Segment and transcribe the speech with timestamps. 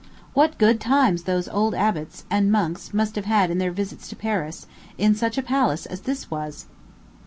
[0.33, 4.15] What good times those old abbots, and monks must have had in their visits to
[4.15, 4.65] Paris,
[4.97, 6.65] in such a palace as this was!